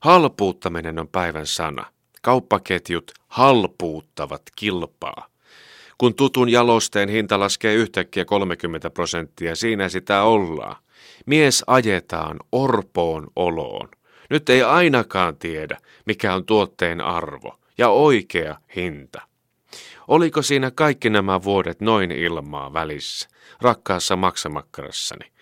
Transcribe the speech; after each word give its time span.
Halpuuttaminen 0.00 0.98
on 0.98 1.08
päivän 1.08 1.46
sana. 1.46 1.86
Kauppaketjut 2.22 3.12
halpuuttavat 3.28 4.42
kilpaa. 4.56 5.26
Kun 5.98 6.14
tutun 6.14 6.48
jalosteen 6.48 7.08
hinta 7.08 7.40
laskee 7.40 7.74
yhtäkkiä 7.74 8.24
30 8.24 8.90
prosenttia, 8.90 9.56
siinä 9.56 9.88
sitä 9.88 10.22
ollaan. 10.22 10.76
Mies 11.26 11.64
ajetaan 11.66 12.36
orpoon 12.52 13.26
oloon. 13.36 13.88
Nyt 14.30 14.48
ei 14.48 14.62
ainakaan 14.62 15.36
tiedä, 15.36 15.78
mikä 16.06 16.34
on 16.34 16.44
tuotteen 16.44 17.00
arvo 17.00 17.58
ja 17.78 17.88
oikea 17.88 18.56
hinta. 18.76 19.22
Oliko 20.08 20.42
siinä 20.42 20.70
kaikki 20.70 21.10
nämä 21.10 21.42
vuodet 21.42 21.80
noin 21.80 22.12
ilmaa 22.12 22.72
välissä, 22.72 23.28
rakkaassa 23.60 24.16
maksamakarassani? 24.16 25.32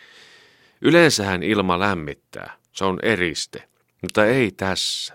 Yleensähän 0.80 1.42
ilma 1.42 1.78
lämmittää, 1.78 2.52
se 2.72 2.84
on 2.84 2.98
eriste, 3.02 3.68
mutta 4.06 4.26
ei 4.26 4.50
tässä. 4.50 5.14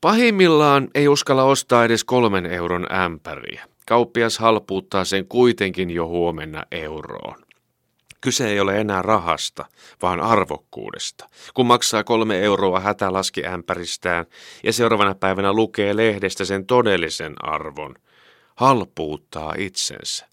Pahimmillaan 0.00 0.88
ei 0.94 1.08
uskalla 1.08 1.44
ostaa 1.44 1.84
edes 1.84 2.04
kolmen 2.04 2.46
euron 2.46 2.86
ämpäriä. 2.92 3.64
Kauppias 3.86 4.38
halpuuttaa 4.38 5.04
sen 5.04 5.26
kuitenkin 5.26 5.90
jo 5.90 6.06
huomenna 6.06 6.62
euroon. 6.70 7.44
Kyse 8.20 8.48
ei 8.48 8.60
ole 8.60 8.80
enää 8.80 9.02
rahasta, 9.02 9.64
vaan 10.02 10.20
arvokkuudesta. 10.20 11.28
Kun 11.54 11.66
maksaa 11.66 12.04
kolme 12.04 12.40
euroa 12.40 12.80
hätälaskiämpäristään 12.80 14.26
ja 14.62 14.72
seuraavana 14.72 15.14
päivänä 15.14 15.52
lukee 15.52 15.96
lehdestä 15.96 16.44
sen 16.44 16.66
todellisen 16.66 17.34
arvon, 17.42 17.94
halpuuttaa 18.56 19.54
itsensä. 19.58 20.26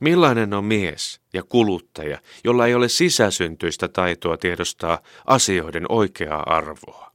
Millainen 0.00 0.54
on 0.54 0.64
mies 0.64 1.20
ja 1.32 1.42
kuluttaja, 1.42 2.18
jolla 2.44 2.66
ei 2.66 2.74
ole 2.74 2.88
sisäsyntyistä 2.88 3.88
taitoa 3.88 4.36
tiedostaa 4.36 4.98
asioiden 5.26 5.86
oikeaa 5.88 6.42
arvoa? 6.46 7.14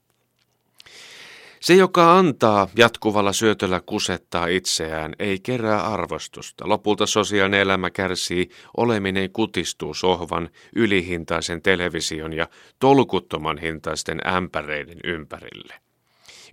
Se, 1.60 1.76
joka 1.76 2.18
antaa 2.18 2.68
jatkuvalla 2.76 3.34
syötöllä 3.34 3.82
kusettaa 3.86 4.48
itseään, 4.48 5.16
ei 5.20 5.40
kerää 5.40 5.82
arvostusta. 5.82 6.70
Lopulta 6.70 7.06
sosiaalinen 7.06 7.60
elämä 7.60 7.90
kärsii, 7.90 8.50
oleminen 8.78 9.30
kutistuu 9.32 9.94
sohvan, 9.94 10.50
ylihintaisen 10.76 11.62
television 11.62 12.34
ja 12.34 12.48
tolkuttoman 12.80 13.58
hintaisten 13.58 14.22
ämpäreiden 14.28 15.00
ympärille. 15.04 15.89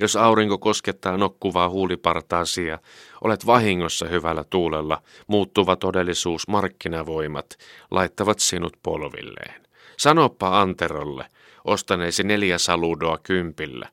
Jos 0.00 0.16
aurinko 0.16 0.58
koskettaa 0.58 1.16
nokkuvaa 1.16 1.68
huulipartaasi 1.68 2.66
ja 2.66 2.78
olet 3.24 3.46
vahingossa 3.46 4.08
hyvällä 4.08 4.44
tuulella, 4.44 5.02
muuttuva 5.26 5.76
todellisuus, 5.76 6.48
markkinavoimat 6.48 7.58
laittavat 7.90 8.38
sinut 8.38 8.76
polvilleen. 8.82 9.66
Sanoppa 9.98 10.60
Anterolle, 10.60 11.26
ostaneesi 11.64 12.22
neljä 12.22 12.58
saludoa 12.58 13.18
kympillä, 13.18 13.88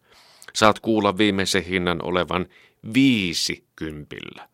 saat 0.54 0.80
kuulla 0.80 1.18
viimeisen 1.18 1.64
hinnan 1.64 2.06
olevan 2.06 2.46
viisi 2.94 3.64
kympillä. 3.76 4.50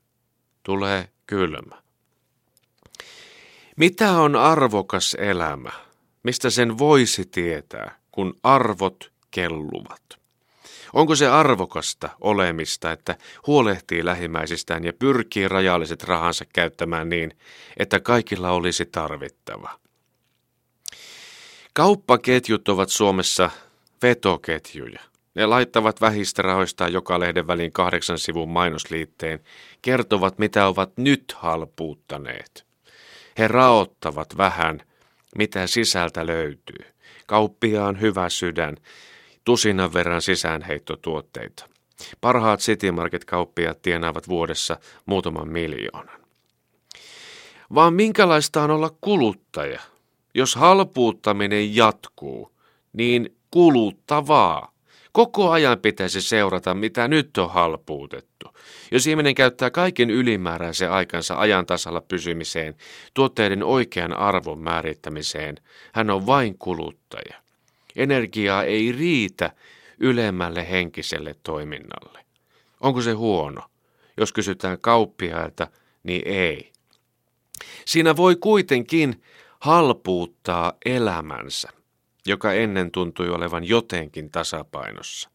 Tulee 0.64 1.10
kylmä. 1.28 1.82
Mitä 3.76 4.12
on 4.12 4.36
arvokas 4.36 5.16
elämä? 5.20 5.72
Mistä 6.24 6.50
sen 6.50 6.78
voisi 6.78 7.26
tietää, 7.26 7.96
kun 8.12 8.34
arvot 8.44 9.12
kelluvat? 9.32 10.19
Onko 10.94 11.16
se 11.16 11.28
arvokasta 11.28 12.10
olemista, 12.22 12.92
että 12.92 13.18
huolehtii 13.48 14.06
lähimmäisistään 14.06 14.84
ja 14.84 14.94
pyrkii 14.94 15.48
rajalliset 15.48 16.04
rahansa 16.04 16.46
käyttämään 16.54 17.10
niin, 17.10 17.38
että 17.78 18.00
kaikilla 18.00 18.52
olisi 18.52 18.86
tarvittava? 18.86 19.80
Kauppaketjut 21.74 22.70
ovat 22.70 22.90
Suomessa 22.90 23.50
vetoketjuja. 24.02 25.00
Ne 25.36 25.46
laittavat 25.46 26.02
vähistä 26.02 26.42
rahoistaan 26.42 26.94
joka 26.94 27.20
lehden 27.20 27.48
väliin 27.48 27.72
kahdeksan 27.72 28.20
sivun 28.20 28.50
mainosliitteen, 28.50 29.40
kertovat 29.82 30.40
mitä 30.40 30.68
ovat 30.68 30.98
nyt 30.98 31.36
halpuuttaneet. 31.38 32.66
He 33.38 33.48
raottavat 33.48 34.38
vähän, 34.38 34.82
mitä 35.36 35.68
sisältä 35.68 36.26
löytyy. 36.26 36.86
Kauppiaan 37.28 38.02
hyvä 38.02 38.30
sydän, 38.30 38.78
tusinan 39.50 39.94
verran 39.94 40.22
sisäänheittotuotteita. 40.22 41.66
Parhaat 42.22 42.60
City 42.60 42.92
Market-kauppiaat 42.92 43.82
tienaavat 43.82 44.28
vuodessa 44.28 44.78
muutaman 45.06 45.48
miljoonan. 45.48 46.20
Vaan 47.76 47.94
minkälaista 47.94 48.64
on 48.64 48.72
olla 48.72 48.96
kuluttaja? 49.02 49.80
Jos 50.34 50.56
halpuuttaminen 50.56 51.76
jatkuu, 51.76 52.52
niin 52.94 53.36
kuluttavaa. 53.52 54.72
Koko 55.12 55.52
ajan 55.52 55.80
pitäisi 55.80 56.22
seurata, 56.22 56.74
mitä 56.74 57.08
nyt 57.08 57.38
on 57.38 57.50
halpuutettu. 57.50 58.48
Jos 58.92 59.08
ihminen 59.08 59.36
käyttää 59.36 59.70
kaiken 59.70 60.10
ylimääräisen 60.10 60.92
aikansa 60.92 61.36
ajan 61.36 61.66
tasalla 61.66 62.02
pysymiseen, 62.02 62.76
tuotteiden 63.14 63.64
oikean 63.64 64.14
arvon 64.14 64.60
määrittämiseen, 64.60 65.56
hän 65.94 66.10
on 66.10 66.26
vain 66.26 66.58
kuluttaja. 66.58 67.49
Energiaa 67.96 68.64
ei 68.64 68.92
riitä 68.92 69.52
ylemmälle 70.00 70.70
henkiselle 70.70 71.36
toiminnalle. 71.44 72.26
Onko 72.82 73.02
se 73.02 73.12
huono? 73.12 73.62
Jos 74.18 74.34
kysytään 74.34 74.80
kauppiailta, 74.82 75.68
niin 76.04 76.22
ei. 76.26 76.72
Siinä 77.86 78.16
voi 78.16 78.36
kuitenkin 78.36 79.24
halpuuttaa 79.60 80.74
elämänsä 80.86 81.70
joka 82.30 82.54
ennen 82.54 82.92
tuntui 82.92 83.30
olevan 83.30 83.64
jotenkin 83.64 84.32
tasapainossa. 84.32 85.30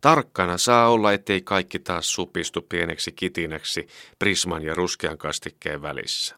Tarkkana 0.00 0.58
saa 0.58 0.88
olla, 0.88 1.12
ettei 1.12 1.42
kaikki 1.42 1.78
taas 1.78 2.12
supistu 2.12 2.62
pieneksi 2.62 3.12
kitinäksi 3.12 3.86
prisman 4.18 4.62
ja 4.62 4.74
ruskean 4.74 5.18
kastikkeen 5.18 5.82
välissä. 5.82 6.36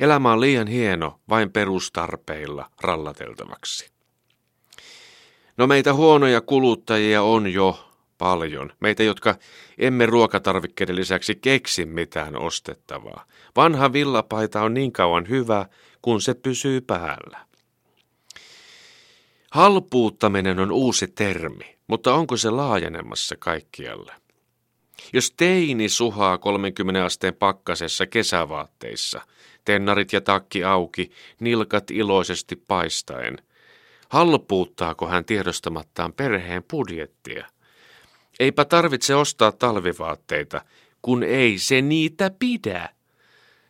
Elämä 0.00 0.32
on 0.32 0.40
liian 0.40 0.66
hieno 0.66 1.20
vain 1.28 1.52
perustarpeilla 1.52 2.70
rallateltavaksi. 2.80 3.93
No 5.56 5.66
meitä 5.66 5.94
huonoja 5.94 6.40
kuluttajia 6.40 7.22
on 7.22 7.52
jo 7.52 7.90
paljon. 8.18 8.72
Meitä, 8.80 9.02
jotka 9.02 9.34
emme 9.78 10.06
ruokatarvikkeiden 10.06 10.96
lisäksi 10.96 11.34
keksi 11.34 11.84
mitään 11.86 12.36
ostettavaa. 12.36 13.24
Vanha 13.56 13.92
villapaita 13.92 14.62
on 14.62 14.74
niin 14.74 14.92
kauan 14.92 15.28
hyvä, 15.28 15.66
kun 16.02 16.20
se 16.20 16.34
pysyy 16.34 16.80
päällä. 16.80 17.38
Halpuuttaminen 19.50 20.58
on 20.58 20.72
uusi 20.72 21.08
termi, 21.08 21.76
mutta 21.86 22.14
onko 22.14 22.36
se 22.36 22.50
laajenemassa 22.50 23.36
kaikkialle? 23.38 24.12
Jos 25.12 25.30
teini 25.36 25.88
suhaa 25.88 26.38
30 26.38 27.04
asteen 27.04 27.34
pakkasessa 27.34 28.06
kesävaatteissa, 28.06 29.20
tennarit 29.64 30.12
ja 30.12 30.20
takki 30.20 30.64
auki, 30.64 31.10
nilkat 31.40 31.90
iloisesti 31.90 32.56
paistaen, 32.56 33.38
halpuuttaako 34.14 35.06
hän 35.06 35.24
tiedostamattaan 35.24 36.12
perheen 36.12 36.62
budjettia? 36.62 37.46
Eipä 38.40 38.64
tarvitse 38.64 39.14
ostaa 39.14 39.52
talvivaatteita, 39.52 40.64
kun 41.02 41.22
ei 41.22 41.58
se 41.58 41.82
niitä 41.82 42.30
pidä. 42.38 42.88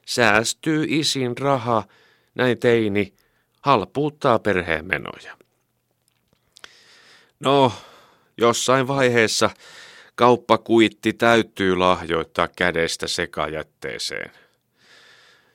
Säästyy 0.06 0.84
isin 0.88 1.38
raha, 1.38 1.84
näin 2.34 2.58
teini, 2.58 3.14
halpuuttaa 3.62 4.38
perheen 4.38 4.86
menoja. 4.86 5.36
No, 7.40 7.72
jossain 8.36 8.88
vaiheessa 8.88 9.50
kauppakuitti 10.14 11.12
täytyy 11.12 11.76
lahjoittaa 11.76 12.48
kädestä 12.48 13.06
sekajätteeseen. 13.06 14.30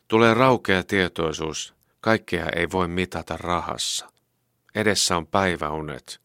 Tulee 0.07 0.33
raukea 0.33 0.83
tietoisuus, 0.83 1.73
kaikkea 2.01 2.45
ei 2.55 2.67
voi 2.71 2.87
mitata 2.87 3.37
rahassa. 3.37 4.18
Edessä 4.75 5.17
on 5.17 5.27
päiväunet. 5.27 6.21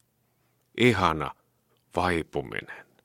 Ihana 0.77 1.31
vaipuminen. 1.95 2.84